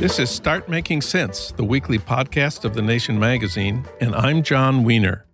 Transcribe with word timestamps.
This 0.00 0.18
is 0.18 0.30
Start 0.30 0.66
Making 0.66 1.02
Sense, 1.02 1.52
the 1.52 1.62
weekly 1.62 1.98
podcast 1.98 2.64
of 2.64 2.72
The 2.72 2.80
Nation 2.80 3.18
magazine, 3.18 3.84
and 4.00 4.14
I'm 4.14 4.42
Jon 4.42 4.82
Wiener. 4.82 5.26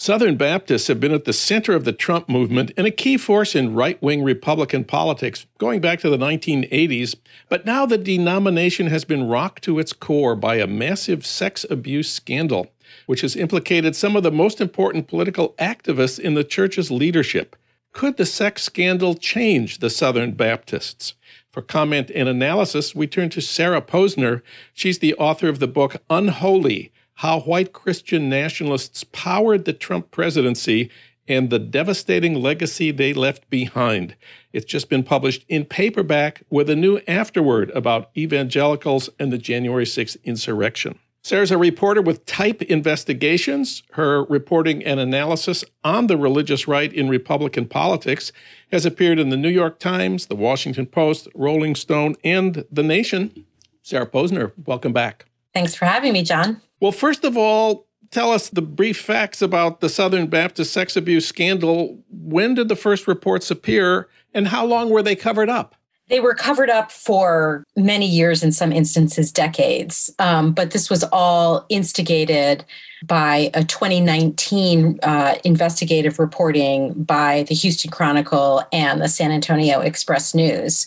Southern 0.00 0.36
Baptists 0.36 0.88
have 0.88 0.98
been 0.98 1.12
at 1.12 1.24
the 1.24 1.32
center 1.32 1.72
of 1.72 1.84
the 1.84 1.92
Trump 1.92 2.28
movement 2.28 2.72
and 2.76 2.84
a 2.84 2.90
key 2.90 3.16
force 3.16 3.54
in 3.54 3.76
right 3.76 4.02
wing 4.02 4.24
Republican 4.24 4.82
politics 4.82 5.46
going 5.58 5.80
back 5.80 6.00
to 6.00 6.10
the 6.10 6.16
1980s. 6.16 7.14
But 7.48 7.64
now 7.64 7.86
the 7.86 7.96
denomination 7.96 8.88
has 8.88 9.04
been 9.04 9.28
rocked 9.28 9.62
to 9.62 9.78
its 9.78 9.92
core 9.92 10.34
by 10.34 10.56
a 10.56 10.66
massive 10.66 11.24
sex 11.24 11.64
abuse 11.70 12.10
scandal, 12.10 12.72
which 13.06 13.20
has 13.20 13.36
implicated 13.36 13.94
some 13.94 14.16
of 14.16 14.24
the 14.24 14.32
most 14.32 14.60
important 14.60 15.06
political 15.06 15.50
activists 15.60 16.18
in 16.18 16.34
the 16.34 16.42
church's 16.42 16.90
leadership. 16.90 17.54
Could 17.92 18.16
the 18.16 18.26
sex 18.26 18.64
scandal 18.64 19.14
change 19.14 19.78
the 19.78 19.90
Southern 19.90 20.32
Baptists? 20.32 21.14
For 21.52 21.60
comment 21.60 22.10
and 22.14 22.30
analysis, 22.30 22.94
we 22.94 23.06
turn 23.06 23.28
to 23.30 23.42
Sarah 23.42 23.82
Posner. 23.82 24.40
She's 24.72 25.00
the 25.00 25.14
author 25.16 25.50
of 25.50 25.58
the 25.58 25.68
book 25.68 25.96
Unholy 26.08 26.90
How 27.16 27.40
White 27.40 27.74
Christian 27.74 28.30
Nationalists 28.30 29.04
Powered 29.12 29.66
the 29.66 29.74
Trump 29.74 30.10
Presidency 30.10 30.90
and 31.28 31.50
the 31.50 31.58
Devastating 31.58 32.40
Legacy 32.40 32.90
They 32.90 33.12
Left 33.12 33.50
Behind. 33.50 34.16
It's 34.54 34.64
just 34.64 34.88
been 34.88 35.02
published 35.02 35.44
in 35.46 35.66
paperback 35.66 36.42
with 36.48 36.70
a 36.70 36.76
new 36.76 37.02
afterword 37.06 37.70
about 37.72 38.08
evangelicals 38.16 39.10
and 39.18 39.30
the 39.30 39.36
January 39.36 39.84
6th 39.84 40.16
insurrection. 40.24 40.98
Sarah's 41.24 41.52
a 41.52 41.58
reporter 41.58 42.02
with 42.02 42.26
Type 42.26 42.62
Investigations. 42.62 43.84
Her 43.92 44.24
reporting 44.24 44.84
and 44.84 44.98
analysis 44.98 45.64
on 45.84 46.08
the 46.08 46.16
religious 46.16 46.66
right 46.66 46.92
in 46.92 47.08
Republican 47.08 47.66
politics 47.66 48.32
has 48.72 48.84
appeared 48.84 49.20
in 49.20 49.28
the 49.28 49.36
New 49.36 49.48
York 49.48 49.78
Times, 49.78 50.26
the 50.26 50.34
Washington 50.34 50.84
Post, 50.84 51.28
Rolling 51.32 51.76
Stone, 51.76 52.16
and 52.24 52.64
The 52.72 52.82
Nation. 52.82 53.46
Sarah 53.82 54.06
Posner, 54.06 54.50
welcome 54.66 54.92
back. 54.92 55.26
Thanks 55.54 55.76
for 55.76 55.84
having 55.84 56.12
me, 56.12 56.24
Jon. 56.24 56.60
Well, 56.80 56.90
first 56.90 57.22
of 57.22 57.36
all, 57.36 57.86
tell 58.10 58.32
us 58.32 58.48
the 58.48 58.62
brief 58.62 59.00
facts 59.00 59.40
about 59.40 59.80
the 59.80 59.88
Southern 59.88 60.26
Baptist 60.26 60.72
sex 60.72 60.96
abuse 60.96 61.26
scandal. 61.26 62.02
When 62.10 62.54
did 62.54 62.68
the 62.68 62.74
first 62.74 63.06
reports 63.06 63.48
appear, 63.48 64.08
and 64.34 64.48
how 64.48 64.66
long 64.66 64.90
were 64.90 65.02
they 65.02 65.14
covered 65.14 65.48
up? 65.48 65.76
They 66.12 66.20
were 66.20 66.34
covered 66.34 66.68
up 66.68 66.92
for 66.92 67.64
many 67.74 68.06
years, 68.06 68.42
in 68.42 68.52
some 68.52 68.70
instances, 68.70 69.32
decades. 69.32 70.14
Um, 70.18 70.52
but 70.52 70.72
this 70.72 70.90
was 70.90 71.04
all 71.04 71.64
instigated 71.70 72.66
by 73.06 73.50
a 73.54 73.64
2019 73.64 75.00
uh, 75.02 75.36
investigative 75.42 76.18
reporting 76.18 76.92
by 76.92 77.44
the 77.44 77.54
Houston 77.54 77.90
Chronicle 77.90 78.62
and 78.74 79.00
the 79.00 79.08
San 79.08 79.32
Antonio 79.32 79.80
Express 79.80 80.34
News. 80.34 80.86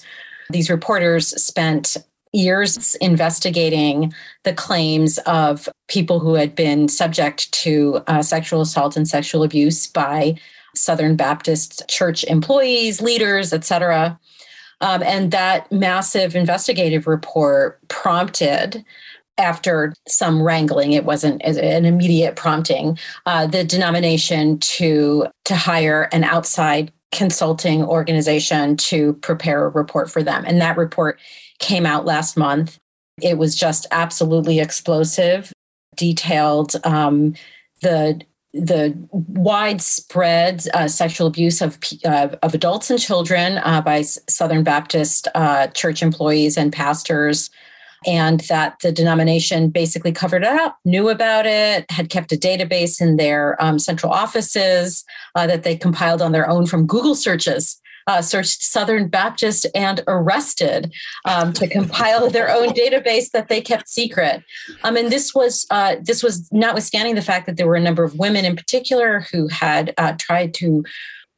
These 0.51 0.69
reporters 0.69 1.29
spent 1.43 1.97
years 2.31 2.93
investigating 3.01 4.13
the 4.43 4.53
claims 4.53 5.17
of 5.25 5.67
people 5.87 6.19
who 6.19 6.35
had 6.35 6.53
been 6.53 6.87
subject 6.87 7.51
to 7.63 8.03
uh, 8.05 8.21
sexual 8.21 8.61
assault 8.61 8.95
and 8.95 9.07
sexual 9.07 9.41
abuse 9.41 9.87
by 9.87 10.35
Southern 10.75 11.15
Baptist 11.15 11.87
Church 11.87 12.23
employees, 12.25 13.01
leaders, 13.01 13.53
etc. 13.53 14.19
Um, 14.81 15.03
and 15.03 15.31
that 15.31 15.71
massive 15.71 16.35
investigative 16.35 17.07
report 17.07 17.79
prompted 17.87 18.83
after 19.37 19.93
some 20.07 20.41
wrangling 20.41 20.93
it 20.93 21.03
wasn't 21.03 21.41
an 21.43 21.83
immediate 21.83 22.37
prompting 22.37 22.97
uh, 23.25 23.45
the 23.45 23.65
denomination 23.65 24.57
to 24.59 25.27
to 25.43 25.55
hire 25.55 26.07
an 26.13 26.23
outside 26.23 26.89
consulting 27.15 27.83
organization 27.83 28.75
to 28.75 29.13
prepare 29.15 29.65
a 29.65 29.69
report 29.69 30.11
for 30.11 30.21
them. 30.21 30.43
And 30.45 30.59
that 30.61 30.77
report 30.77 31.19
came 31.59 31.85
out 31.85 32.05
last 32.05 32.35
month. 32.35 32.77
It 33.21 33.37
was 33.37 33.55
just 33.55 33.87
absolutely 33.91 34.59
explosive 34.59 35.53
detailed 35.95 36.75
um, 36.83 37.35
the 37.81 38.21
the 38.55 38.97
widespread 39.11 40.65
uh, 40.73 40.87
sexual 40.87 41.27
abuse 41.27 41.61
of, 41.61 41.77
uh, 42.05 42.29
of 42.41 42.53
adults 42.53 42.89
and 42.89 42.99
children 42.99 43.57
uh, 43.59 43.81
by 43.81 44.01
Southern 44.01 44.63
Baptist 44.63 45.27
uh, 45.35 45.67
church 45.67 46.01
employees 46.01 46.57
and 46.57 46.71
pastors, 46.71 47.49
and 48.07 48.39
that 48.41 48.77
the 48.81 48.93
denomination 48.93 49.69
basically 49.69 50.13
covered 50.13 50.43
it 50.43 50.49
up, 50.49 50.77
knew 50.85 51.09
about 51.09 51.45
it, 51.45 51.89
had 51.91 52.09
kept 52.09 52.31
a 52.31 52.37
database 52.37 53.01
in 53.01 53.17
their 53.17 53.61
um, 53.61 53.77
central 53.77 54.11
offices 54.11 55.03
uh, 55.35 55.45
that 55.45 55.63
they 55.63 55.75
compiled 55.75 56.21
on 56.21 56.31
their 56.31 56.49
own 56.49 56.65
from 56.65 56.87
Google 56.87 57.15
searches 57.15 57.81
uh, 58.07 58.21
searched 58.21 58.63
Southern 58.63 59.07
Baptist 59.07 59.65
and 59.73 60.03
arrested 60.07 60.93
um, 61.25 61.53
to 61.53 61.67
compile 61.67 62.29
their 62.29 62.49
own 62.49 62.69
database 62.69 63.31
that 63.31 63.49
they 63.49 63.61
kept 63.61 63.89
secret. 63.89 64.43
Um, 64.83 64.97
and 64.97 65.11
this 65.11 65.33
was 65.33 65.65
uh, 65.71 65.95
this 66.01 66.23
was 66.23 66.49
notwithstanding 66.51 67.15
the 67.15 67.21
fact 67.21 67.45
that 67.45 67.57
there 67.57 67.67
were 67.67 67.75
a 67.75 67.81
number 67.81 68.03
of 68.03 68.17
women 68.17 68.45
in 68.45 68.55
particular 68.55 69.25
who 69.31 69.47
had 69.47 69.93
uh, 69.97 70.13
tried 70.19 70.53
to 70.55 70.83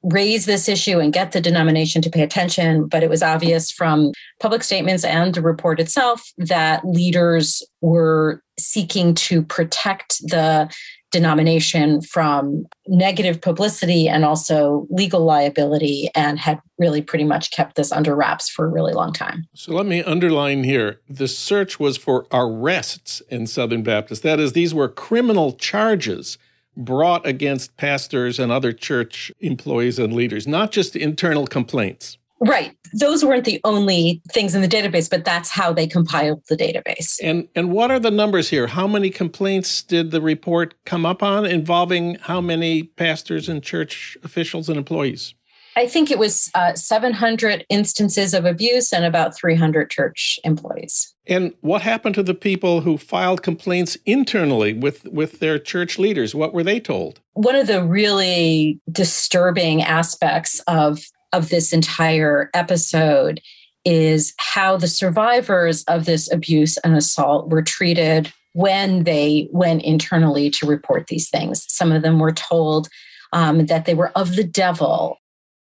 raise 0.04 0.46
this 0.46 0.70
issue 0.70 1.00
and 1.00 1.12
get 1.12 1.32
the 1.32 1.42
denomination 1.42 2.02
to 2.02 2.10
pay 2.10 2.22
attention. 2.22 2.88
But 2.88 3.04
it 3.04 3.10
was 3.10 3.24
obvious 3.24 3.72
from 3.72 4.12
public 4.40 4.64
statements 4.64 5.04
and 5.04 5.34
the 5.34 5.42
report 5.42 5.80
itself 5.80 6.32
that 6.38 6.86
leaders 6.86 7.64
were 7.82 8.42
seeking 8.60 9.14
to 9.14 9.42
protect 9.44 10.20
the 10.28 10.72
denomination 11.12 12.02
from 12.02 12.66
negative 12.88 13.42
publicity 13.42 14.10
and 14.10 14.26
also 14.26 14.86
legal 14.90 15.24
liability 15.24 16.10
and 16.16 16.38
had 16.38 16.60
really 16.78 17.02
pretty 17.02 17.24
much 17.24 17.52
kept 17.52 17.76
this 17.76 17.92
under 17.92 18.16
wraps 18.16 18.50
for 18.50 18.66
a 18.66 18.70
really 18.70 18.94
long 18.94 19.14
time. 19.14 19.48
So 19.54 19.74
let 19.74 19.86
me 19.86 20.04
underline 20.04 20.64
here 20.64 21.00
the 21.10 21.28
search 21.28 21.80
was 21.80 21.98
for 21.98 22.28
arrests 22.32 23.22
in 23.30 23.48
Southern 23.48 23.84
Baptist. 23.84 24.24
That 24.24 24.40
is, 24.40 24.54
these 24.54 24.74
were 24.74 24.90
criminal 24.90 25.54
charges 25.54 26.38
brought 26.76 27.26
against 27.26 27.76
pastors 27.78 28.38
and 28.38 28.52
other 28.52 28.72
church 28.72 29.32
employees 29.40 29.98
and 29.98 30.14
leaders, 30.14 30.46
not 30.48 30.72
just 30.72 30.96
internal 30.96 31.48
complaints. 31.48 32.18
Right. 32.40 32.76
Those 32.94 33.26
weren't 33.26 33.46
the 33.46 33.60
only 33.64 34.22
things 34.32 34.54
in 34.54 34.62
the 34.62 34.68
database, 34.68 35.10
but 35.10 35.26
that's 35.26 35.50
how 35.50 35.74
they 35.74 35.88
compiled 35.88 36.44
the 36.50 36.56
database. 36.56 37.18
And 37.22 37.48
and 37.56 37.72
what 37.72 37.92
are 37.92 38.00
the 38.00 38.12
numbers 38.12 38.50
here? 38.50 38.68
How 38.68 38.88
many 38.88 39.10
complaints 39.10 39.82
did 39.82 40.12
the 40.12 40.22
report 40.22 40.76
come 40.86 41.06
up 41.06 41.24
on 41.24 41.46
involving 41.46 42.16
how 42.22 42.42
many 42.42 42.84
pastors 42.84 43.50
and 43.50 43.64
church 43.64 44.18
officials 44.24 44.70
and 44.70 44.78
employees? 44.78 45.34
I 45.78 45.86
think 45.86 46.10
it 46.10 46.18
was 46.18 46.50
uh, 46.56 46.74
700 46.74 47.64
instances 47.70 48.34
of 48.34 48.46
abuse 48.46 48.92
and 48.92 49.06
about 49.06 49.36
300 49.36 49.92
church 49.92 50.40
employees. 50.44 51.14
And 51.28 51.54
what 51.62 51.84
happened 51.84 52.16
to 52.16 52.24
the 52.24 52.34
people 52.34 52.82
who 52.82 52.98
filed 52.98 53.44
complaints 53.44 53.96
internally 54.04 54.74
with, 54.74 55.06
with 55.06 55.40
their 55.40 55.60
church 55.60 56.00
leaders? 56.00 56.34
What 56.34 56.52
were 56.52 56.64
they 56.64 56.80
told? 56.80 57.20
One 57.34 57.56
of 57.56 57.68
the 57.68 57.84
really 57.84 58.80
disturbing 58.92 59.84
aspects 59.84 60.62
of 60.62 61.00
of 61.38 61.50
this 61.50 61.72
entire 61.72 62.50
episode 62.54 63.40
is 63.86 64.34
how 64.38 64.76
the 64.76 64.88
survivors 64.88 65.84
of 65.84 66.06
this 66.06 66.32
abuse 66.32 66.78
and 66.78 66.96
assault 66.96 67.50
were 67.50 67.62
treated 67.62 68.34
when 68.54 69.04
they 69.04 69.48
went 69.52 69.84
internally 69.84 70.50
to 70.50 70.66
report 70.66 71.08
these 71.08 71.30
things. 71.30 71.64
Some 71.72 71.92
of 71.92 72.02
them 72.02 72.20
were 72.20 72.34
told 72.34 72.90
um, 73.34 73.68
that 73.68 73.86
they 73.86 73.94
were 73.94 74.12
of 74.18 74.36
the 74.36 74.44
devil 74.44 75.18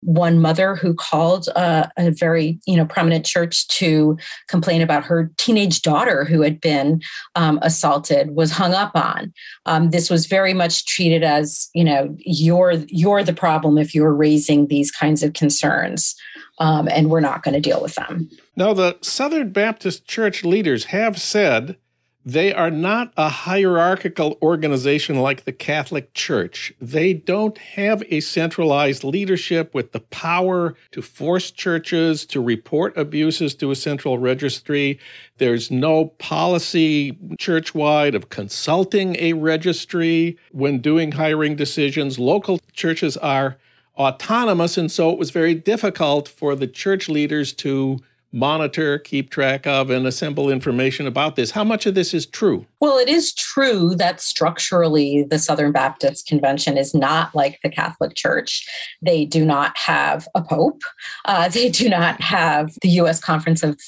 one 0.05 0.39
mother 0.39 0.75
who 0.75 0.93
called 0.93 1.49
uh, 1.55 1.87
a 1.97 2.11
very 2.11 2.59
you 2.65 2.77
know 2.77 2.85
prominent 2.85 3.25
church 3.25 3.67
to 3.67 4.17
complain 4.47 4.81
about 4.81 5.03
her 5.03 5.31
teenage 5.37 5.81
daughter 5.81 6.23
who 6.23 6.41
had 6.41 6.61
been 6.61 7.01
um, 7.35 7.59
assaulted 7.61 8.31
was 8.35 8.51
hung 8.51 8.73
up 8.73 8.91
on. 8.95 9.33
Um, 9.65 9.89
this 9.89 10.09
was 10.09 10.27
very 10.27 10.53
much 10.53 10.85
treated 10.85 11.23
as 11.23 11.69
you 11.73 11.83
know 11.83 12.15
you're 12.19 12.73
you're 12.87 13.23
the 13.23 13.33
problem 13.33 13.77
if 13.77 13.93
you're 13.93 14.13
raising 14.13 14.67
these 14.67 14.91
kinds 14.91 15.23
of 15.23 15.33
concerns 15.33 16.15
um, 16.59 16.87
and 16.89 17.09
we're 17.09 17.19
not 17.19 17.43
going 17.43 17.53
to 17.53 17.59
deal 17.59 17.81
with 17.81 17.95
them. 17.95 18.29
Now 18.55 18.73
the 18.73 18.97
southern 19.01 19.51
baptist 19.51 20.07
church 20.07 20.43
leaders 20.43 20.85
have 20.85 21.19
said 21.19 21.77
they 22.25 22.51
are 22.51 22.71
not 22.71 23.13
a 23.15 23.29
hierarchical 23.29 24.35
organization 24.41 25.21
like 25.21 25.45
the 25.45 25.51
Catholic 25.51 26.11
Church. 26.15 26.73
They 26.81 27.13
don't 27.13 27.55
have 27.59 28.03
a 28.09 28.19
centralized 28.19 29.03
leadership 29.03 29.75
with 29.75 29.91
the 29.91 29.99
power 29.99 30.75
to 30.91 31.03
force 31.03 31.51
churches 31.51 32.25
to 32.27 32.41
report 32.41 32.97
abuses 32.97 33.53
to 33.55 33.69
a 33.69 33.75
central 33.75 34.17
registry. 34.17 34.99
There's 35.37 35.69
no 35.69 36.05
policy 36.05 37.11
churchwide 37.37 38.15
of 38.15 38.29
consulting 38.29 39.15
a 39.19 39.33
registry 39.33 40.39
when 40.51 40.79
doing 40.79 41.11
hiring 41.11 41.55
decisions. 41.55 42.17
Local 42.17 42.59
churches 42.73 43.17
are 43.17 43.57
autonomous, 43.97 44.77
and 44.77 44.91
so 44.91 45.11
it 45.11 45.19
was 45.19 45.29
very 45.29 45.53
difficult 45.53 46.27
for 46.27 46.55
the 46.55 46.67
church 46.67 47.07
leaders 47.07 47.53
to 47.53 47.99
monitor, 48.35 48.99
keep 48.99 49.29
track 49.29 49.65
of, 49.65 49.89
and 49.89 50.05
assemble 50.05 50.49
information 50.49 51.07
about 51.07 51.35
this. 51.35 51.51
How 51.51 51.63
much 51.63 51.85
of 51.85 51.95
this 51.95 52.13
is 52.13 52.25
true? 52.25 52.65
Well, 52.81 52.97
it 52.97 53.07
is 53.07 53.33
true 53.33 53.95
that 53.95 54.19
structurally 54.19 55.25
the 55.29 55.39
Southern 55.39 55.71
Baptist 55.71 56.27
Convention 56.27 56.77
is 56.77 56.93
not 56.93 57.33
like 57.33 57.59
the 57.63 57.69
Catholic 57.69 58.15
Church. 58.15 58.67
They 59.01 59.25
do 59.25 59.45
not 59.45 59.75
have 59.77 60.27
a 60.35 60.43
pope, 60.43 60.81
uh, 61.23 61.47
they 61.55 61.69
do 61.69 61.89
not 61.89 62.21
have 62.21 62.73
the 62.81 62.89
U.S. 62.89 63.19
Conference 63.19 63.63
of 63.63 63.79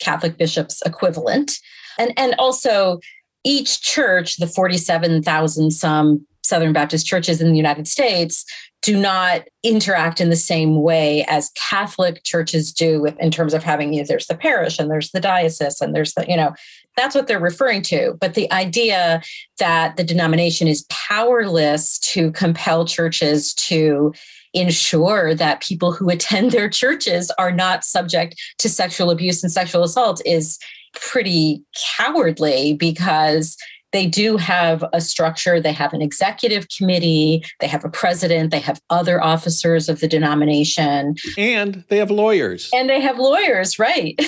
Catholic 0.00 0.38
Bishops 0.38 0.82
equivalent. 0.86 1.52
And, 1.98 2.12
and 2.16 2.34
also, 2.38 2.98
each 3.44 3.82
church, 3.82 4.36
the 4.36 4.46
47,000 4.46 5.70
some 5.70 6.26
Southern 6.42 6.72
Baptist 6.72 7.06
churches 7.06 7.40
in 7.40 7.50
the 7.50 7.56
United 7.56 7.86
States, 7.86 8.44
do 8.82 8.98
not 8.98 9.42
interact 9.62 10.20
in 10.20 10.30
the 10.30 10.36
same 10.36 10.80
way 10.80 11.24
as 11.28 11.50
Catholic 11.54 12.22
churches 12.24 12.72
do 12.72 13.00
with, 13.00 13.18
in 13.18 13.30
terms 13.30 13.52
of 13.52 13.62
having 13.62 13.92
you 13.92 14.00
know, 14.00 14.06
there's 14.06 14.26
the 14.26 14.34
parish 14.34 14.78
and 14.78 14.90
there's 14.90 15.10
the 15.10 15.20
diocese 15.20 15.80
and 15.80 15.94
there's 15.94 16.14
the, 16.14 16.24
you 16.26 16.36
know, 16.36 16.54
that's 16.96 17.14
what 17.14 17.26
they're 17.26 17.38
referring 17.38 17.82
to. 17.82 18.16
But 18.20 18.34
the 18.34 18.50
idea 18.52 19.22
that 19.58 19.96
the 19.96 20.04
denomination 20.04 20.66
is 20.66 20.86
powerless 20.88 21.98
to 22.00 22.32
compel 22.32 22.86
churches 22.86 23.52
to 23.54 24.14
ensure 24.54 25.34
that 25.34 25.62
people 25.62 25.92
who 25.92 26.08
attend 26.10 26.50
their 26.50 26.68
churches 26.68 27.30
are 27.38 27.52
not 27.52 27.84
subject 27.84 28.40
to 28.58 28.68
sexual 28.68 29.10
abuse 29.10 29.42
and 29.42 29.52
sexual 29.52 29.84
assault 29.84 30.20
is 30.24 30.58
pretty 30.94 31.62
cowardly 31.96 32.74
because 32.74 33.56
they 33.92 34.06
do 34.06 34.36
have 34.36 34.84
a 34.92 35.00
structure. 35.00 35.60
They 35.60 35.72
have 35.72 35.92
an 35.92 36.02
executive 36.02 36.68
committee, 36.68 37.44
they 37.60 37.66
have 37.66 37.84
a 37.84 37.88
president, 37.88 38.50
they 38.50 38.60
have 38.60 38.80
other 38.90 39.22
officers 39.22 39.88
of 39.88 40.00
the 40.00 40.08
denomination. 40.08 41.16
And 41.36 41.84
they 41.88 41.98
have 41.98 42.10
lawyers. 42.10 42.70
And 42.72 42.88
they 42.88 43.00
have 43.00 43.18
lawyers, 43.18 43.78
right. 43.78 44.20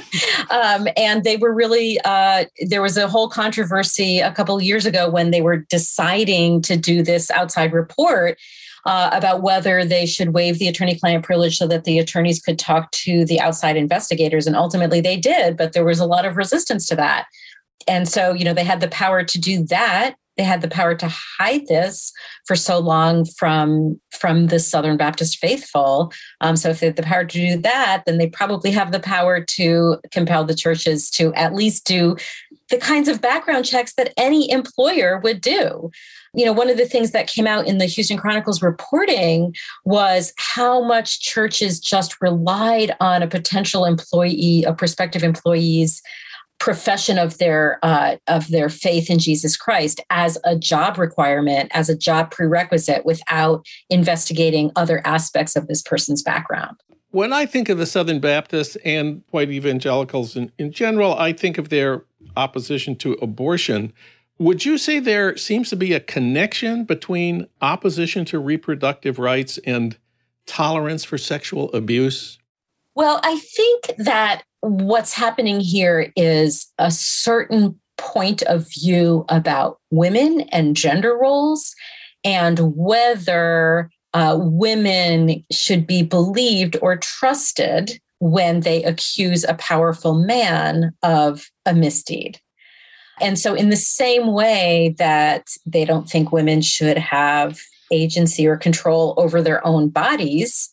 um, 0.50 0.88
and 0.96 1.24
they 1.24 1.36
were 1.36 1.54
really, 1.54 2.00
uh, 2.04 2.46
there 2.68 2.82
was 2.82 2.96
a 2.96 3.08
whole 3.08 3.28
controversy 3.28 4.20
a 4.20 4.32
couple 4.32 4.56
of 4.56 4.62
years 4.62 4.86
ago 4.86 5.08
when 5.08 5.30
they 5.30 5.40
were 5.40 5.58
deciding 5.58 6.62
to 6.62 6.76
do 6.76 7.02
this 7.02 7.30
outside 7.30 7.72
report. 7.72 8.38
Uh, 8.86 9.08
about 9.14 9.40
whether 9.40 9.82
they 9.82 10.04
should 10.04 10.34
waive 10.34 10.58
the 10.58 10.68
attorney 10.68 10.94
client 10.94 11.24
privilege 11.24 11.56
so 11.56 11.66
that 11.66 11.84
the 11.84 11.98
attorneys 11.98 12.38
could 12.38 12.58
talk 12.58 12.90
to 12.90 13.24
the 13.24 13.40
outside 13.40 13.78
investigators. 13.78 14.46
And 14.46 14.54
ultimately 14.54 15.00
they 15.00 15.16
did, 15.16 15.56
but 15.56 15.72
there 15.72 15.86
was 15.86 16.00
a 16.00 16.04
lot 16.04 16.26
of 16.26 16.36
resistance 16.36 16.86
to 16.88 16.96
that 16.96 17.24
and 17.88 18.08
so 18.08 18.32
you 18.32 18.44
know 18.44 18.54
they 18.54 18.64
had 18.64 18.80
the 18.80 18.88
power 18.88 19.22
to 19.24 19.38
do 19.38 19.64
that. 19.66 20.16
They 20.36 20.42
had 20.42 20.62
the 20.62 20.68
power 20.68 20.96
to 20.96 21.08
hide 21.08 21.66
this 21.68 22.12
for 22.46 22.56
so 22.56 22.78
long 22.78 23.24
from 23.24 24.00
from 24.10 24.48
the 24.48 24.58
southern 24.58 24.96
baptist 24.96 25.38
faithful. 25.38 26.12
Um, 26.40 26.56
so 26.56 26.70
if 26.70 26.80
they 26.80 26.86
had 26.86 26.96
the 26.96 27.02
power 27.02 27.24
to 27.24 27.38
do 27.38 27.60
that 27.62 28.02
then 28.06 28.18
they 28.18 28.28
probably 28.28 28.70
have 28.72 28.92
the 28.92 29.00
power 29.00 29.40
to 29.40 29.98
compel 30.10 30.44
the 30.44 30.54
churches 30.54 31.10
to 31.10 31.32
at 31.34 31.54
least 31.54 31.86
do 31.86 32.16
the 32.70 32.78
kinds 32.78 33.08
of 33.08 33.20
background 33.20 33.64
checks 33.64 33.94
that 33.94 34.12
any 34.16 34.50
employer 34.50 35.20
would 35.22 35.40
do. 35.40 35.90
You 36.34 36.44
know 36.44 36.52
one 36.52 36.70
of 36.70 36.76
the 36.76 36.86
things 36.86 37.12
that 37.12 37.28
came 37.28 37.46
out 37.46 37.66
in 37.66 37.78
the 37.78 37.86
houston 37.86 38.16
chronicles 38.16 38.60
reporting 38.62 39.54
was 39.84 40.32
how 40.36 40.82
much 40.82 41.20
churches 41.20 41.78
just 41.78 42.20
relied 42.20 42.96
on 43.00 43.22
a 43.22 43.28
potential 43.28 43.84
employee 43.84 44.64
a 44.66 44.72
prospective 44.72 45.22
employee's 45.22 46.02
profession 46.58 47.18
of 47.18 47.38
their 47.38 47.78
uh, 47.82 48.16
of 48.26 48.48
their 48.48 48.68
faith 48.68 49.10
in 49.10 49.18
Jesus 49.18 49.56
Christ 49.56 50.00
as 50.10 50.38
a 50.44 50.56
job 50.56 50.98
requirement, 50.98 51.70
as 51.74 51.88
a 51.88 51.96
job 51.96 52.30
prerequisite, 52.30 53.04
without 53.04 53.66
investigating 53.90 54.70
other 54.76 55.02
aspects 55.04 55.56
of 55.56 55.66
this 55.66 55.82
person's 55.82 56.22
background. 56.22 56.76
When 57.10 57.32
I 57.32 57.46
think 57.46 57.68
of 57.68 57.78
the 57.78 57.86
Southern 57.86 58.18
Baptists 58.18 58.76
and 58.84 59.22
white 59.30 59.50
evangelicals 59.50 60.34
in, 60.34 60.50
in 60.58 60.72
general, 60.72 61.14
I 61.14 61.32
think 61.32 61.58
of 61.58 61.68
their 61.68 62.04
opposition 62.36 62.96
to 62.96 63.12
abortion. 63.14 63.92
Would 64.38 64.64
you 64.64 64.78
say 64.78 64.98
there 64.98 65.36
seems 65.36 65.70
to 65.70 65.76
be 65.76 65.92
a 65.92 66.00
connection 66.00 66.84
between 66.84 67.46
opposition 67.62 68.24
to 68.26 68.40
reproductive 68.40 69.20
rights 69.20 69.58
and 69.58 69.96
tolerance 70.46 71.04
for 71.04 71.16
sexual 71.16 71.72
abuse? 71.72 72.38
Well, 72.96 73.20
I 73.22 73.38
think 73.38 73.96
that 73.98 74.42
what's 74.64 75.12
happening 75.12 75.60
here 75.60 76.12
is 76.16 76.66
a 76.78 76.90
certain 76.90 77.78
point 77.98 78.42
of 78.42 78.66
view 78.72 79.24
about 79.28 79.78
women 79.90 80.42
and 80.52 80.76
gender 80.76 81.16
roles 81.16 81.74
and 82.24 82.58
whether 82.74 83.90
uh, 84.14 84.36
women 84.40 85.44
should 85.52 85.86
be 85.86 86.02
believed 86.02 86.76
or 86.80 86.96
trusted 86.96 88.00
when 88.20 88.60
they 88.60 88.82
accuse 88.84 89.44
a 89.44 89.54
powerful 89.54 90.14
man 90.14 90.92
of 91.02 91.50
a 91.66 91.74
misdeed. 91.74 92.40
And 93.20 93.38
so, 93.38 93.54
in 93.54 93.68
the 93.68 93.76
same 93.76 94.32
way 94.32 94.94
that 94.98 95.46
they 95.66 95.84
don't 95.84 96.08
think 96.08 96.32
women 96.32 96.62
should 96.62 96.98
have 96.98 97.60
agency 97.92 98.46
or 98.46 98.56
control 98.56 99.14
over 99.18 99.40
their 99.42 99.64
own 99.64 99.88
bodies, 99.88 100.70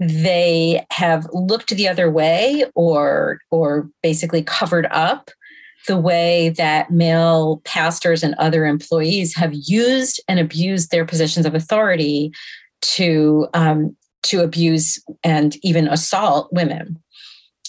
they 0.00 0.84
have 0.90 1.26
looked 1.32 1.70
the 1.70 1.88
other 1.88 2.10
way 2.10 2.64
or 2.74 3.40
or 3.50 3.90
basically 4.02 4.42
covered 4.42 4.86
up 4.90 5.30
the 5.86 5.96
way 5.96 6.50
that 6.50 6.90
male 6.90 7.60
pastors 7.64 8.22
and 8.22 8.34
other 8.34 8.64
employees 8.64 9.34
have 9.34 9.52
used 9.54 10.20
and 10.28 10.38
abused 10.38 10.90
their 10.90 11.04
positions 11.04 11.46
of 11.46 11.54
authority 11.54 12.30
to 12.80 13.48
um, 13.54 13.96
to 14.22 14.40
abuse 14.40 15.02
and 15.24 15.56
even 15.62 15.88
assault 15.88 16.48
women. 16.52 16.98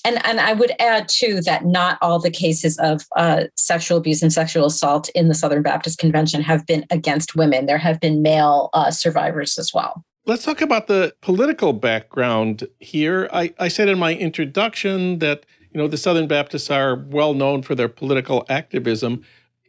And, 0.05 0.25
and 0.25 0.39
I 0.39 0.53
would 0.53 0.71
add 0.79 1.09
too 1.09 1.41
that 1.41 1.65
not 1.65 1.97
all 2.01 2.19
the 2.19 2.31
cases 2.31 2.77
of 2.79 3.05
uh, 3.17 3.45
sexual 3.55 3.97
abuse 3.97 4.21
and 4.21 4.31
sexual 4.31 4.65
assault 4.65 5.09
in 5.09 5.27
the 5.27 5.35
Southern 5.35 5.61
Baptist 5.61 5.99
Convention 5.99 6.41
have 6.41 6.65
been 6.65 6.85
against 6.89 7.35
women. 7.35 7.65
There 7.65 7.77
have 7.77 7.99
been 7.99 8.21
male 8.21 8.69
uh, 8.73 8.91
survivors 8.91 9.57
as 9.57 9.73
well. 9.73 10.03
Let's 10.29 10.45
talk 10.45 10.61
about 10.61 10.85
the 10.85 11.15
political 11.21 11.73
background 11.73 12.67
here. 12.79 13.27
I, 13.33 13.51
I 13.57 13.67
said 13.67 13.89
in 13.89 13.97
my 13.97 14.13
introduction 14.13 15.17
that 15.17 15.43
you 15.71 15.79
know 15.79 15.87
the 15.87 15.97
Southern 15.97 16.27
Baptists 16.27 16.69
are 16.69 16.93
well 16.95 17.33
known 17.33 17.63
for 17.63 17.73
their 17.73 17.89
political 17.89 18.45
activism. 18.47 19.23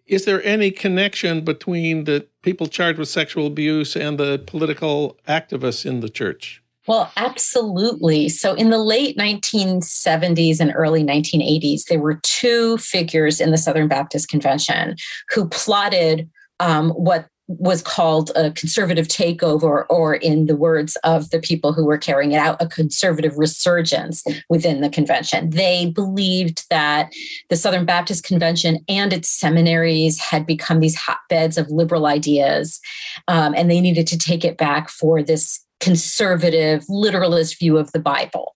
Is 0.06 0.26
there 0.26 0.44
any 0.44 0.70
connection 0.70 1.46
between 1.46 2.04
the 2.04 2.28
people 2.42 2.66
charged 2.66 2.98
with 2.98 3.08
sexual 3.08 3.46
abuse 3.46 3.96
and 3.96 4.18
the 4.18 4.44
political 4.46 5.16
activists 5.26 5.86
in 5.86 6.00
the 6.00 6.10
church? 6.10 6.62
Well, 6.86 7.10
absolutely. 7.16 8.28
So, 8.28 8.52
in 8.52 8.68
the 8.68 8.76
late 8.76 9.16
1970s 9.16 10.60
and 10.60 10.74
early 10.76 11.02
1980s, 11.02 11.84
there 11.84 12.00
were 12.00 12.20
two 12.22 12.76
figures 12.76 13.40
in 13.40 13.50
the 13.50 13.56
Southern 13.56 13.88
Baptist 13.88 14.28
Convention 14.28 14.96
who 15.30 15.48
plotted 15.48 16.28
um, 16.58 16.90
what 16.90 17.29
was 17.58 17.82
called 17.82 18.30
a 18.36 18.52
conservative 18.52 19.08
takeover, 19.08 19.84
or 19.90 20.14
in 20.14 20.46
the 20.46 20.54
words 20.54 20.96
of 21.02 21.30
the 21.30 21.40
people 21.40 21.72
who 21.72 21.84
were 21.84 21.98
carrying 21.98 22.30
it 22.30 22.38
out, 22.38 22.56
a 22.60 22.68
conservative 22.68 23.36
resurgence 23.36 24.22
within 24.48 24.80
the 24.80 24.88
convention. 24.88 25.50
They 25.50 25.86
believed 25.86 26.64
that 26.70 27.12
the 27.48 27.56
Southern 27.56 27.84
Baptist 27.84 28.22
Convention 28.22 28.84
and 28.88 29.12
its 29.12 29.28
seminaries 29.28 30.20
had 30.20 30.46
become 30.46 30.78
these 30.78 30.96
hotbeds 30.96 31.58
of 31.58 31.70
liberal 31.70 32.06
ideas, 32.06 32.80
um, 33.26 33.52
and 33.56 33.68
they 33.68 33.80
needed 33.80 34.06
to 34.06 34.18
take 34.18 34.44
it 34.44 34.56
back 34.56 34.88
for 34.88 35.20
this 35.20 35.64
conservative, 35.80 36.84
literalist 36.88 37.58
view 37.58 37.78
of 37.78 37.90
the 37.90 37.98
Bible. 38.00 38.54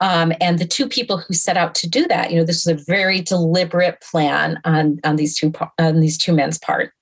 Um, 0.00 0.32
and 0.40 0.58
the 0.58 0.66
two 0.66 0.86
people 0.86 1.18
who 1.18 1.34
set 1.34 1.56
out 1.56 1.74
to 1.76 1.88
do 1.88 2.06
that, 2.08 2.30
you 2.30 2.36
know, 2.36 2.44
this 2.44 2.64
was 2.64 2.80
a 2.80 2.84
very 2.84 3.20
deliberate 3.20 4.00
plan 4.00 4.60
on, 4.64 5.00
on 5.02 5.16
these 5.16 5.36
two 5.36 5.52
on 5.78 6.00
these 6.00 6.18
two 6.18 6.32
men's 6.32 6.58
part 6.58 6.92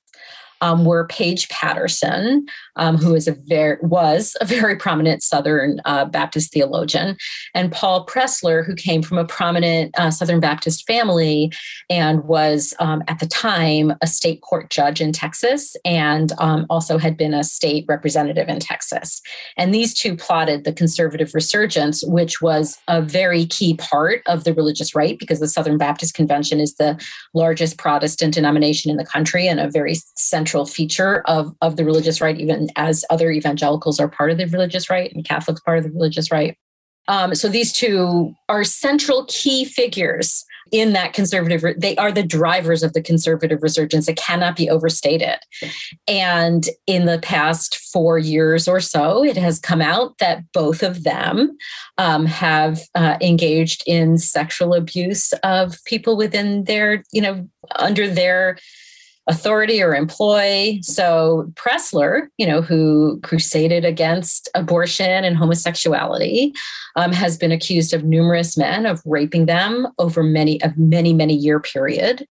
um, 0.60 0.84
were 0.84 1.06
Paige 1.06 1.48
Patterson, 1.48 2.46
um, 2.76 2.96
who 2.96 3.14
is 3.14 3.28
a 3.28 3.32
very 3.46 3.78
was 3.82 4.36
a 4.40 4.44
very 4.44 4.76
prominent 4.76 5.22
Southern 5.22 5.80
uh, 5.84 6.04
Baptist 6.04 6.52
theologian, 6.52 7.16
and 7.54 7.72
Paul 7.72 8.06
Pressler, 8.06 8.64
who 8.64 8.74
came 8.74 9.02
from 9.02 9.18
a 9.18 9.24
prominent 9.24 9.98
uh, 9.98 10.10
Southern 10.10 10.40
Baptist 10.40 10.86
family 10.86 11.52
and 11.90 12.24
was 12.24 12.74
um, 12.78 13.02
at 13.08 13.18
the 13.18 13.26
time 13.26 13.92
a 14.00 14.06
state 14.06 14.40
court 14.42 14.70
judge 14.70 15.00
in 15.00 15.12
Texas, 15.12 15.76
and 15.84 16.32
um, 16.38 16.66
also 16.70 16.98
had 16.98 17.16
been 17.16 17.34
a 17.34 17.44
state 17.44 17.84
representative 17.88 18.48
in 18.48 18.58
Texas. 18.58 19.20
And 19.56 19.74
these 19.74 19.94
two 19.94 20.16
plotted 20.16 20.64
the 20.64 20.72
conservative 20.72 21.34
resurgence, 21.34 22.02
which 22.04 22.40
was 22.40 22.78
a 22.88 23.02
very 23.02 23.46
key 23.46 23.74
part 23.74 24.22
of 24.26 24.44
the 24.44 24.54
religious 24.54 24.94
right, 24.94 25.18
because 25.18 25.40
the 25.40 25.48
Southern 25.48 25.78
Baptist 25.78 26.14
Convention 26.14 26.60
is 26.60 26.74
the 26.74 26.98
largest 27.34 27.78
Protestant 27.78 28.34
denomination 28.34 28.90
in 28.90 28.96
the 28.96 29.04
country 29.04 29.46
and 29.48 29.60
a 29.60 29.70
very 29.70 29.94
central 30.16 30.45
feature 30.66 31.22
of, 31.26 31.54
of 31.60 31.76
the 31.76 31.84
religious 31.84 32.20
right, 32.20 32.38
even 32.38 32.68
as 32.76 33.04
other 33.10 33.30
evangelicals 33.30 33.98
are 33.98 34.08
part 34.08 34.30
of 34.30 34.38
the 34.38 34.46
religious 34.46 34.88
right 34.88 35.12
and 35.12 35.24
Catholics 35.24 35.60
part 35.60 35.78
of 35.78 35.84
the 35.84 35.90
religious 35.90 36.30
right. 36.30 36.56
Um, 37.08 37.34
so 37.34 37.48
these 37.48 37.72
two 37.72 38.34
are 38.48 38.64
central 38.64 39.26
key 39.28 39.64
figures 39.64 40.44
in 40.72 40.92
that 40.92 41.12
conservative 41.12 41.80
they 41.80 41.96
are 41.96 42.10
the 42.10 42.22
drivers 42.22 42.82
of 42.82 42.92
the 42.92 43.02
conservative 43.02 43.62
resurgence 43.62 44.08
it 44.08 44.16
cannot 44.16 44.56
be 44.56 44.68
overstated 44.68 45.38
and 46.08 46.68
in 46.86 47.06
the 47.06 47.20
past 47.20 47.76
four 47.92 48.18
years 48.18 48.66
or 48.66 48.80
so 48.80 49.22
it 49.22 49.36
has 49.36 49.58
come 49.58 49.80
out 49.80 50.18
that 50.18 50.42
both 50.52 50.82
of 50.82 51.04
them 51.04 51.56
um, 51.98 52.26
have 52.26 52.80
uh, 52.94 53.16
engaged 53.20 53.82
in 53.86 54.18
sexual 54.18 54.74
abuse 54.74 55.32
of 55.44 55.76
people 55.84 56.16
within 56.16 56.64
their 56.64 57.04
you 57.12 57.20
know 57.20 57.48
under 57.76 58.08
their 58.08 58.58
authority 59.26 59.82
or 59.82 59.94
employ. 59.94 60.78
So 60.82 61.50
Pressler, 61.54 62.28
you 62.38 62.46
know, 62.46 62.62
who 62.62 63.20
crusaded 63.22 63.84
against 63.84 64.48
abortion 64.54 65.24
and 65.24 65.36
homosexuality, 65.36 66.52
um, 66.94 67.12
has 67.12 67.36
been 67.36 67.52
accused 67.52 67.92
of 67.92 68.04
numerous 68.04 68.56
men 68.56 68.86
of 68.86 69.02
raping 69.04 69.46
them 69.46 69.88
over 69.98 70.22
many 70.22 70.62
of 70.62 70.78
many 70.78 71.12
many 71.12 71.34
year 71.34 71.60
period. 71.60 72.26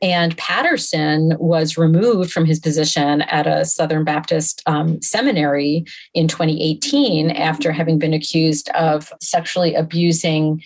And 0.00 0.36
Patterson 0.36 1.36
was 1.38 1.78
removed 1.78 2.32
from 2.32 2.44
his 2.44 2.58
position 2.58 3.22
at 3.22 3.46
a 3.46 3.64
Southern 3.64 4.02
Baptist 4.02 4.60
um, 4.66 5.00
seminary 5.00 5.84
in 6.12 6.26
2018 6.26 7.30
after 7.30 7.70
having 7.70 8.00
been 8.00 8.12
accused 8.12 8.68
of 8.70 9.12
sexually 9.20 9.76
abusing 9.76 10.60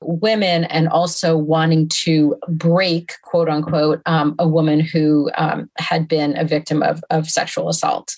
women 0.00 0.64
and 0.64 0.88
also 0.88 1.36
wanting 1.36 1.88
to 1.88 2.36
break, 2.48 3.14
quote 3.22 3.48
unquote, 3.48 4.02
um, 4.06 4.34
a 4.38 4.48
woman 4.48 4.80
who 4.80 5.30
um, 5.36 5.70
had 5.78 6.08
been 6.08 6.36
a 6.36 6.44
victim 6.44 6.82
of, 6.82 7.02
of 7.10 7.28
sexual 7.28 7.68
assault. 7.68 8.14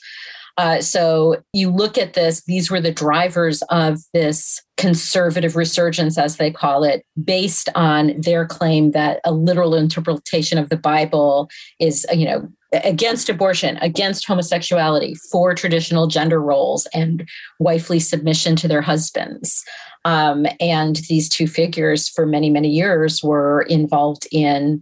Uh, 0.58 0.80
so 0.80 1.40
you 1.52 1.70
look 1.70 1.97
at 1.97 2.14
this, 2.14 2.42
these 2.44 2.68
were 2.68 2.80
the 2.80 2.90
drivers 2.90 3.62
of 3.70 4.00
this 4.12 4.61
conservative 4.76 5.54
resurgence, 5.54 6.18
as 6.18 6.37
they 6.37 6.50
call 6.50 6.82
it, 6.82 7.04
based 7.23 7.68
on 7.76 8.20
their 8.20 8.44
claim 8.44 8.90
that 8.90 9.20
a 9.25 9.32
literal 9.32 9.76
interpretation 9.76 10.58
of 10.58 10.68
the 10.68 10.76
Bible 10.76 11.49
is, 11.78 12.04
you 12.12 12.25
know, 12.25 12.49
against 12.73 13.28
abortion, 13.28 13.76
against 13.78 14.26
homosexuality, 14.26 15.14
for 15.30 15.54
traditional 15.54 16.08
gender 16.08 16.42
roles 16.42 16.87
and 16.92 17.26
wifely 17.61 18.00
submission 18.00 18.56
to 18.56 18.66
their 18.66 18.82
husbands. 18.82 19.64
Um, 20.09 20.47
and 20.59 20.97
these 21.11 21.29
two 21.29 21.47
figures, 21.47 22.09
for 22.09 22.25
many, 22.25 22.49
many 22.49 22.71
years, 22.71 23.23
were 23.23 23.62
involved 23.69 24.27
in 24.33 24.81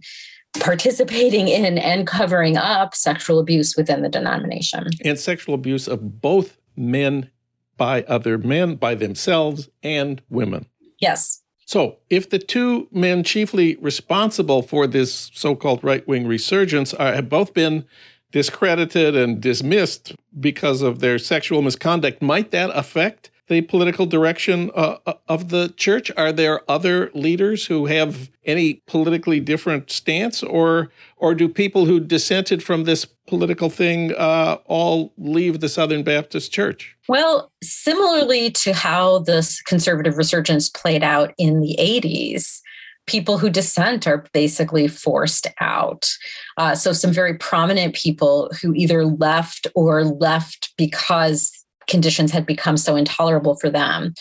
participating 0.57 1.49
in 1.49 1.77
and 1.77 2.07
covering 2.07 2.55
up 2.55 2.95
sexual 2.95 3.37
abuse 3.37 3.75
within 3.75 4.03
the 4.03 4.09
denomination. 4.09 4.87
And 5.03 5.19
sexual 5.19 5.53
abuse 5.53 5.85
of 5.89 6.21
both 6.21 6.57
men 6.77 7.29
by 7.75 8.03
other 8.03 8.37
men, 8.37 8.75
by 8.75 8.95
themselves, 8.95 9.67
and 9.83 10.21
women. 10.29 10.65
Yes. 11.01 11.41
So, 11.65 11.97
if 12.09 12.29
the 12.29 12.39
two 12.39 12.87
men 12.93 13.25
chiefly 13.25 13.75
responsible 13.81 14.61
for 14.61 14.87
this 14.87 15.29
so 15.33 15.55
called 15.55 15.83
right 15.83 16.07
wing 16.07 16.25
resurgence 16.25 16.93
are, 16.93 17.13
have 17.13 17.27
both 17.27 17.53
been 17.53 17.83
discredited 18.31 19.13
and 19.17 19.41
dismissed 19.41 20.15
because 20.39 20.81
of 20.81 21.01
their 21.01 21.19
sexual 21.19 21.61
misconduct, 21.61 22.21
might 22.21 22.51
that 22.51 22.69
affect 22.73 23.29
the 23.47 23.61
political 23.61 24.05
direction 24.05 24.71
uh, 24.75 24.97
uh, 25.05 25.13
of 25.27 25.49
the 25.49 25.73
church? 25.77 26.11
Are 26.17 26.31
there 26.31 26.69
other 26.69 27.09
leaders 27.13 27.65
who 27.65 27.85
have 27.85 28.29
any 28.45 28.75
politically 28.87 29.39
different 29.39 29.89
stance, 29.89 30.43
or 30.43 30.91
or 31.17 31.33
do 31.33 31.47
people 31.49 31.85
who 31.85 31.99
dissented 31.99 32.61
from 32.61 32.83
this 32.83 33.05
political 33.27 33.69
thing 33.69 34.13
uh, 34.17 34.57
all 34.65 35.13
leave 35.17 35.59
the 35.59 35.69
Southern 35.69 36.03
Baptist 36.03 36.51
Church? 36.51 36.95
Well, 37.07 37.51
similarly 37.63 38.51
to 38.51 38.73
how 38.73 39.19
this 39.19 39.61
conservative 39.61 40.17
resurgence 40.17 40.69
played 40.69 41.03
out 41.03 41.33
in 41.37 41.61
the 41.61 41.75
80s, 41.79 42.61
people 43.07 43.37
who 43.37 43.49
dissent 43.49 44.05
are 44.05 44.25
basically 44.33 44.87
forced 44.87 45.47
out. 45.59 46.09
Uh, 46.57 46.75
so, 46.75 46.93
some 46.93 47.11
very 47.11 47.37
prominent 47.37 47.95
people 47.95 48.51
who 48.61 48.73
either 48.75 49.05
left 49.05 49.67
or 49.73 50.03
left 50.03 50.73
because 50.77 51.65
conditions 51.87 52.31
had 52.31 52.45
become 52.45 52.77
so 52.77 52.95
intolerable 52.95 53.55
for 53.55 53.69
them 53.69 54.13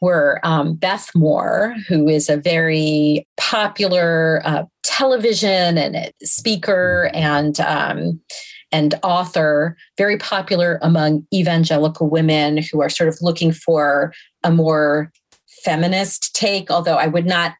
were 0.00 0.40
um, 0.42 0.74
Beth 0.74 1.10
Moore, 1.14 1.76
who 1.88 2.08
is 2.08 2.28
a 2.28 2.36
very 2.36 3.26
popular 3.36 4.42
uh, 4.44 4.64
television 4.82 5.78
and 5.78 6.12
speaker 6.22 7.10
and 7.14 7.60
um, 7.60 8.20
and 8.72 8.94
author, 9.02 9.76
very 9.98 10.16
popular 10.16 10.78
among 10.82 11.26
evangelical 11.32 12.08
women 12.08 12.58
who 12.72 12.80
are 12.80 12.88
sort 12.88 13.08
of 13.08 13.18
looking 13.20 13.52
for 13.52 14.12
a 14.42 14.50
more 14.50 15.12
feminist 15.62 16.34
take. 16.34 16.70
Although 16.70 16.96
I 16.96 17.06
would 17.06 17.26
not, 17.26 17.54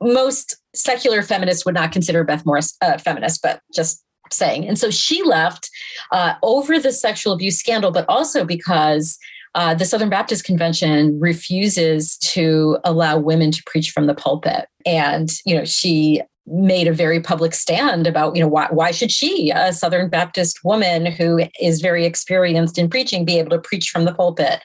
most 0.00 0.56
secular 0.74 1.22
feminists 1.22 1.64
would 1.66 1.74
not 1.74 1.92
consider 1.92 2.24
Beth 2.24 2.44
Moore 2.46 2.60
a 2.80 2.98
feminist, 2.98 3.42
but 3.42 3.60
just 3.74 4.02
saying. 4.32 4.66
And 4.66 4.78
so 4.78 4.90
she 4.90 5.22
left 5.22 5.70
uh, 6.12 6.34
over 6.42 6.78
the 6.78 6.92
sexual 6.92 7.32
abuse 7.32 7.58
scandal, 7.58 7.90
but 7.90 8.04
also 8.08 8.44
because 8.44 9.18
uh, 9.54 9.74
the 9.74 9.86
Southern 9.86 10.10
Baptist 10.10 10.44
Convention 10.44 11.18
refuses 11.18 12.18
to 12.18 12.78
allow 12.84 13.18
women 13.18 13.50
to 13.50 13.62
preach 13.64 13.90
from 13.90 14.06
the 14.06 14.14
pulpit. 14.14 14.66
And, 14.84 15.30
you 15.46 15.56
know, 15.56 15.64
she 15.64 16.20
made 16.46 16.86
a 16.86 16.92
very 16.92 17.20
public 17.20 17.54
stand 17.54 18.06
about, 18.06 18.36
you 18.36 18.42
know, 18.42 18.48
why, 18.48 18.68
why 18.70 18.90
should 18.90 19.10
she, 19.10 19.50
a 19.50 19.72
Southern 19.72 20.08
Baptist 20.08 20.62
woman 20.62 21.06
who 21.06 21.40
is 21.60 21.80
very 21.80 22.04
experienced 22.04 22.78
in 22.78 22.88
preaching, 22.88 23.24
be 23.24 23.38
able 23.38 23.50
to 23.50 23.58
preach 23.58 23.88
from 23.88 24.04
the 24.04 24.14
pulpit? 24.14 24.60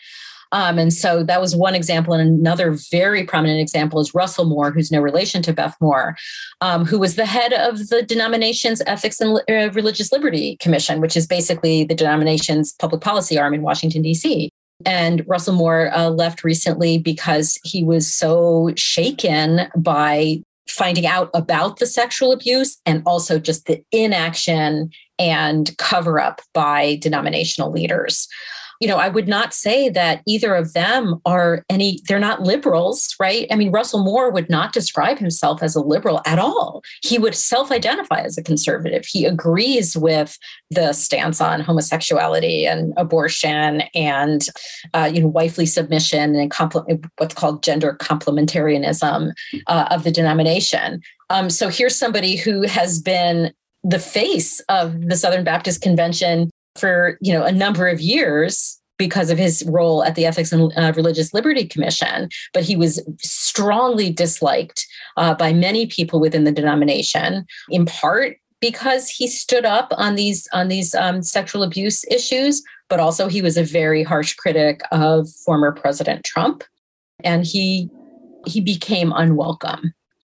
Um, 0.52 0.78
and 0.78 0.94
so 0.94 1.24
that 1.24 1.42
was 1.42 1.56
one 1.56 1.76
example. 1.76 2.14
And 2.14 2.40
another 2.40 2.78
very 2.92 3.24
prominent 3.24 3.60
example 3.60 4.00
is 4.00 4.14
Russell 4.14 4.46
Moore, 4.46 4.72
who's 4.72 4.92
no 4.92 5.00
relation 5.00 5.42
to 5.44 5.54
Beth 5.54 5.76
Moore, 5.80 6.16
um, 6.60 6.86
who 6.86 7.00
was 7.00 7.16
the 7.16 7.26
head 7.26 7.54
of 7.54 7.90
the 7.90 8.04
denomination's 8.04 8.82
Ethics 8.86 9.22
and 9.22 9.40
uh, 9.50 9.72
Religious 9.72 10.12
Liberty 10.12 10.58
Commission, 10.58 11.00
which 11.02 11.16
is 11.16 11.26
basically 11.26 11.84
the 11.84 11.96
denomination's 11.96 12.74
public 12.74 13.02
policy 13.02 13.40
arm 13.40 13.54
in 13.54 13.62
Washington, 13.62 14.02
D.C. 14.02 14.50
And 14.86 15.24
Russell 15.28 15.56
Moore 15.56 15.92
uh, 15.96 16.10
left 16.10 16.44
recently 16.44 16.98
because 16.98 17.60
he 17.64 17.84
was 17.84 18.12
so 18.12 18.72
shaken 18.76 19.68
by 19.76 20.42
finding 20.68 21.06
out 21.06 21.30
about 21.34 21.80
the 21.80 21.86
sexual 21.86 22.32
abuse 22.32 22.78
and 22.86 23.04
also 23.06 23.38
just 23.40 23.66
the 23.66 23.84
inaction 23.92 24.90
and 25.20 25.78
cover 25.78 26.20
up 26.20 26.42
by 26.54 26.98
denominational 27.02 27.72
leaders 27.72 28.28
you 28.82 28.88
know, 28.88 28.98
I 28.98 29.10
would 29.10 29.28
not 29.28 29.54
say 29.54 29.90
that 29.90 30.24
either 30.28 30.56
of 30.56 30.74
them 30.74 31.22
are 31.24 31.64
any, 31.70 32.00
they're 32.08 32.20
not 32.20 32.42
liberals, 32.42 33.16
right? 33.20 33.46
I 33.52 33.56
mean, 33.56 33.72
Russell 33.72 34.04
Moore 34.04 34.32
would 34.32 34.50
not 34.50 34.74
describe 34.74 35.20
himself 35.20 35.62
as 35.62 35.76
a 35.76 35.82
liberal 35.82 36.20
at 36.26 36.40
all. 36.40 36.82
He 37.04 37.20
would 37.20 37.36
self 37.36 37.72
identify 37.72 38.22
as 38.22 38.40
a 38.40 38.44
conservative. 38.44 39.06
He 39.06 39.26
agrees 39.26 39.96
with 39.96 40.36
the 40.72 40.94
stance 40.94 41.40
on 41.40 41.62
homosexuality 41.62 42.66
and 42.66 42.92
abortion 42.98 43.84
and, 43.94 44.42
uh, 44.96 45.10
you 45.14 45.22
know, 45.22 45.28
wifely 45.28 45.68
submission 45.68 46.36
and 46.36 46.50
compl- 46.50 47.06
what's 47.20 47.36
called 47.36 47.62
gender 47.62 47.96
complementarianism 48.02 49.32
uh, 49.68 49.88
of 49.92 50.04
the 50.04 50.12
denomination. 50.12 51.02
Um, 51.30 51.52
so 51.52 51.70
here's 51.70 51.96
somebody 51.96 52.36
who 52.36 52.64
has 52.64 53.00
been 53.00 53.54
the 53.84 54.00
face 54.00 54.60
of 54.70 55.08
the 55.08 55.16
Southern 55.16 55.44
Baptist 55.44 55.82
Convention 55.82 56.50
for 56.76 57.18
you 57.22 57.34
know 57.34 57.44
a 57.44 57.52
number 57.52 57.88
of 57.88 58.02
years 58.02 58.80
because 58.98 59.32
of 59.32 59.38
his 59.38 59.64
role 59.68 60.04
at 60.04 60.14
the 60.14 60.26
Ethics 60.26 60.52
and 60.52 60.72
uh, 60.78 60.94
Religious 60.96 61.34
Liberty 61.34 61.66
Commission, 61.66 62.30
but 62.54 62.64
he 62.64 62.76
was 62.76 63.02
strongly 63.20 64.12
disliked 64.12 64.86
uh, 65.18 65.34
by 65.34 65.52
many 65.52 65.88
people 65.88 66.20
within 66.20 66.44
the 66.44 66.52
denomination, 66.52 67.44
in 67.70 67.88
part 67.88 68.38
because 68.60 69.10
he 69.10 69.28
stood 69.28 69.66
up 69.66 69.92
on 69.98 70.16
these 70.16 70.48
on 70.54 70.68
these 70.68 70.94
um, 70.94 71.24
sexual 71.24 71.64
abuse 71.64 72.06
issues, 72.12 72.62
but 72.90 73.00
also 73.00 73.28
he 73.28 73.42
was 73.42 73.58
a 73.58 73.64
very 73.64 74.04
harsh 74.04 74.36
critic 74.36 74.82
of 74.92 75.28
former 75.46 75.72
President 75.72 76.24
Trump, 76.24 76.64
and 77.24 77.46
he 77.46 77.90
he 78.46 78.62
became 78.62 79.12
unwelcome. 79.16 79.94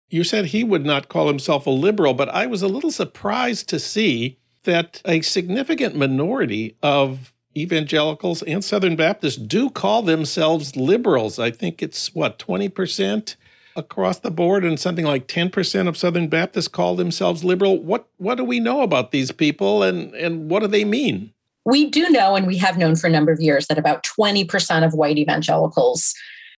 You 0.09 0.23
said 0.23 0.45
he 0.45 0.63
would 0.63 0.85
not 0.85 1.09
call 1.09 1.27
himself 1.27 1.67
a 1.67 1.71
liberal, 1.71 2.13
but 2.13 2.29
I 2.29 2.45
was 2.45 2.61
a 2.61 2.67
little 2.67 2.91
surprised 2.91 3.67
to 3.69 3.79
see 3.79 4.39
that 4.63 5.01
a 5.05 5.21
significant 5.21 5.95
minority 5.95 6.75
of 6.81 7.33
evangelicals 7.55 8.41
and 8.43 8.63
Southern 8.63 8.95
Baptists 8.95 9.37
do 9.37 9.69
call 9.69 10.01
themselves 10.01 10.75
liberals. 10.75 11.39
I 11.39 11.51
think 11.51 11.81
it's 11.81 12.13
what, 12.13 12.39
20%? 12.39 13.35
across 13.75 14.19
the 14.19 14.31
board 14.31 14.63
and 14.63 14.79
something 14.79 15.05
like 15.05 15.27
10% 15.27 15.87
of 15.87 15.97
Southern 15.97 16.27
Baptists 16.27 16.67
call 16.67 16.95
themselves 16.95 17.43
liberal. 17.43 17.81
What 17.81 18.07
what 18.17 18.35
do 18.35 18.43
we 18.43 18.59
know 18.59 18.81
about 18.81 19.11
these 19.11 19.31
people 19.31 19.83
and 19.83 20.13
and 20.13 20.49
what 20.49 20.61
do 20.61 20.67
they 20.67 20.85
mean? 20.85 21.33
We 21.65 21.89
do 21.89 22.09
know 22.09 22.35
and 22.35 22.45
we 22.45 22.57
have 22.57 22.77
known 22.77 22.95
for 22.95 23.07
a 23.07 23.09
number 23.09 23.31
of 23.31 23.39
years 23.39 23.67
that 23.67 23.77
about 23.77 24.03
20% 24.03 24.85
of 24.85 24.93
white 24.93 25.17
evangelicals 25.17 26.13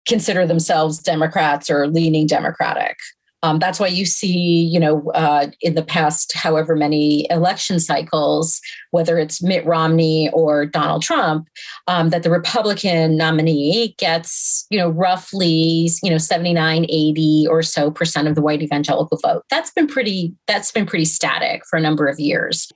consider 0.08 0.48
themselves 0.48 1.00
Democrats 1.00 1.70
or 1.70 1.88
leaning 1.88 2.26
Democratic. 2.26 2.98
Um, 3.44 3.60
that's 3.60 3.80
why 3.80 3.88
you 3.88 4.06
see, 4.06 4.68
you 4.72 4.80
know, 4.80 5.12
uh, 5.14 5.48
in 5.62 5.76
the 5.76 5.84
past, 5.84 6.34
however 6.34 6.76
many 6.76 7.28
election 7.30 7.80
cycles, 7.80 8.62
whether 8.92 9.18
it's 9.18 9.44
Mitt 9.44 9.66
Romney 9.66 10.30
or 10.32 10.66
Donald 10.66 11.04
Trump, 11.04 11.48
um, 11.88 12.10
that 12.10 12.24
the 12.24 12.32
Republican 12.32 13.18
nominee 13.18 13.96
gets, 14.00 14.66
you 14.70 14.80
know, 14.80 14.90
roughly, 14.90 15.90
you 16.02 16.10
know, 16.10 16.18
79, 16.18 16.86
80 16.88 17.46
or 17.50 17.62
so 17.62 17.92
percent 17.92 18.30
of 18.30 18.36
the 18.36 18.42
white 18.42 18.64
evangelical 18.64 19.20
vote. 19.22 19.44
That's 19.50 19.72
been 19.72 19.88
pretty, 19.88 20.34
that's 20.48 20.72
been 20.72 20.86
pretty 20.86 21.06
static 21.06 21.64
for 21.70 21.78
a 21.78 21.82
number 21.82 22.08
of 22.08 22.20
years 22.20 22.72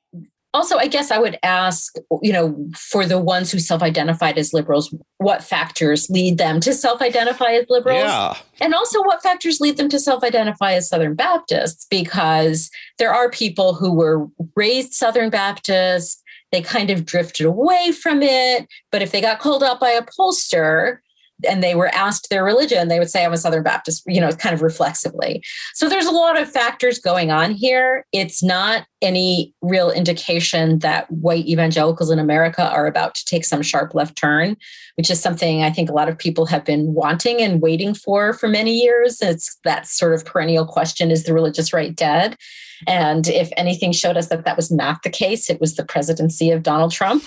also 0.53 0.77
i 0.77 0.87
guess 0.87 1.11
i 1.11 1.17
would 1.17 1.37
ask 1.43 1.95
you 2.21 2.31
know 2.31 2.55
for 2.75 3.05
the 3.05 3.19
ones 3.19 3.51
who 3.51 3.59
self-identified 3.59 4.37
as 4.37 4.53
liberals 4.53 4.93
what 5.17 5.43
factors 5.43 6.09
lead 6.09 6.37
them 6.37 6.59
to 6.59 6.73
self-identify 6.73 7.51
as 7.51 7.65
liberals 7.69 8.03
yeah. 8.03 8.33
and 8.61 8.73
also 8.73 9.01
what 9.03 9.21
factors 9.21 9.59
lead 9.59 9.77
them 9.77 9.89
to 9.89 9.99
self-identify 9.99 10.73
as 10.73 10.89
southern 10.89 11.15
baptists 11.15 11.85
because 11.89 12.69
there 12.97 13.13
are 13.13 13.29
people 13.29 13.73
who 13.73 13.93
were 13.93 14.25
raised 14.55 14.93
southern 14.93 15.29
baptists 15.29 16.21
they 16.51 16.61
kind 16.61 16.89
of 16.89 17.05
drifted 17.05 17.45
away 17.45 17.91
from 17.91 18.21
it 18.21 18.67
but 18.91 19.01
if 19.01 19.11
they 19.11 19.21
got 19.21 19.39
called 19.39 19.63
out 19.63 19.79
by 19.79 19.89
a 19.89 20.01
pollster 20.01 20.99
and 21.47 21.63
they 21.63 21.75
were 21.75 21.93
asked 21.93 22.29
their 22.29 22.43
religion, 22.43 22.87
they 22.87 22.99
would 22.99 23.09
say, 23.09 23.25
I'm 23.25 23.33
a 23.33 23.37
Southern 23.37 23.63
Baptist, 23.63 24.03
you 24.07 24.19
know, 24.19 24.31
kind 24.31 24.53
of 24.53 24.61
reflexively. 24.61 25.43
So 25.73 25.89
there's 25.89 26.05
a 26.05 26.11
lot 26.11 26.39
of 26.39 26.49
factors 26.49 26.99
going 26.99 27.31
on 27.31 27.51
here. 27.51 28.05
It's 28.11 28.41
not 28.41 28.85
any 29.01 29.53
real 29.61 29.91
indication 29.91 30.79
that 30.79 31.09
white 31.11 31.45
evangelicals 31.45 32.09
in 32.09 32.19
America 32.19 32.67
are 32.67 32.87
about 32.87 33.13
to 33.15 33.25
take 33.25 33.45
some 33.45 33.61
sharp 33.61 33.93
left 33.93 34.15
turn, 34.15 34.57
which 34.95 35.11
is 35.11 35.21
something 35.21 35.61
I 35.61 35.69
think 35.69 35.89
a 35.89 35.93
lot 35.93 36.09
of 36.09 36.17
people 36.17 36.45
have 36.47 36.65
been 36.65 36.93
wanting 36.93 37.41
and 37.41 37.61
waiting 37.61 37.93
for 37.93 38.33
for 38.33 38.47
many 38.47 38.73
years. 38.73 39.21
It's 39.21 39.57
that 39.63 39.87
sort 39.87 40.13
of 40.13 40.25
perennial 40.25 40.65
question 40.65 41.11
is 41.11 41.25
the 41.25 41.33
religious 41.33 41.73
right 41.73 41.95
dead? 41.95 42.37
And 42.85 43.27
if 43.27 43.49
anything 43.57 43.91
showed 43.91 44.17
us 44.17 44.27
that 44.27 44.45
that 44.45 44.57
was 44.57 44.71
not 44.71 45.03
the 45.03 45.09
case, 45.09 45.49
it 45.49 45.59
was 45.59 45.75
the 45.75 45.85
presidency 45.85 46.51
of 46.51 46.63
Donald 46.63 46.91
Trump. 46.91 47.23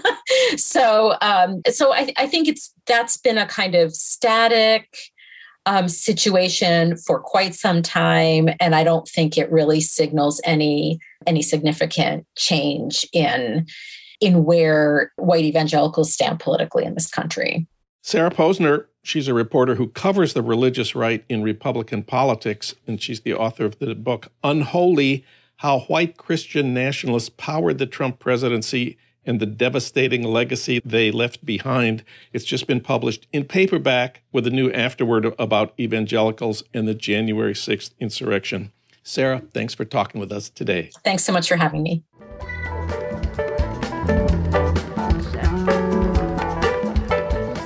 so, 0.56 1.16
um, 1.20 1.62
so 1.70 1.92
I, 1.92 2.12
I 2.16 2.26
think 2.26 2.48
it's 2.48 2.72
that's 2.86 3.16
been 3.16 3.38
a 3.38 3.46
kind 3.46 3.74
of 3.74 3.94
static 3.94 4.96
um, 5.66 5.88
situation 5.88 6.96
for 6.96 7.20
quite 7.20 7.54
some 7.54 7.82
time, 7.82 8.48
and 8.58 8.74
I 8.74 8.84
don't 8.84 9.06
think 9.06 9.36
it 9.36 9.52
really 9.52 9.80
signals 9.80 10.40
any 10.44 10.98
any 11.26 11.42
significant 11.42 12.26
change 12.36 13.06
in 13.12 13.66
in 14.20 14.44
where 14.44 15.12
white 15.16 15.44
evangelicals 15.44 16.12
stand 16.12 16.40
politically 16.40 16.84
in 16.84 16.94
this 16.94 17.08
country. 17.08 17.66
Sarah 18.02 18.30
Posner, 18.30 18.86
she's 19.02 19.28
a 19.28 19.34
reporter 19.34 19.76
who 19.76 19.88
covers 19.88 20.34
the 20.34 20.42
religious 20.42 20.94
right 20.94 21.24
in 21.28 21.42
Republican 21.42 22.02
politics, 22.02 22.74
and 22.86 23.00
she's 23.00 23.20
the 23.20 23.34
author 23.34 23.64
of 23.64 23.78
the 23.78 23.94
book 23.94 24.32
Unholy 24.44 25.24
How 25.56 25.80
White 25.80 26.16
Christian 26.16 26.74
Nationalists 26.74 27.30
Powered 27.30 27.78
the 27.78 27.86
Trump 27.86 28.18
Presidency 28.18 28.98
and 29.24 29.40
the 29.40 29.46
Devastating 29.46 30.22
Legacy 30.22 30.80
They 30.84 31.10
Left 31.10 31.44
Behind. 31.44 32.02
It's 32.32 32.46
just 32.46 32.66
been 32.66 32.80
published 32.80 33.26
in 33.32 33.44
paperback 33.44 34.22
with 34.32 34.46
a 34.46 34.50
new 34.50 34.72
afterword 34.72 35.34
about 35.38 35.74
evangelicals 35.78 36.62
and 36.72 36.88
the 36.88 36.94
January 36.94 37.52
6th 37.52 37.90
insurrection. 38.00 38.72
Sarah, 39.02 39.42
thanks 39.52 39.74
for 39.74 39.84
talking 39.84 40.20
with 40.20 40.32
us 40.32 40.50
today. 40.50 40.90
Thanks 41.04 41.24
so 41.24 41.32
much 41.32 41.48
for 41.48 41.56
having 41.56 41.82
me. 41.82 42.02